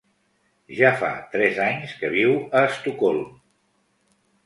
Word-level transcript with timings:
Ja 0.77 0.91
fa 1.01 1.11
tres 1.35 1.61
anys 1.67 1.95
que 2.01 2.11
viu 2.17 2.35
a 2.63 2.67
Estocolm. 2.73 3.25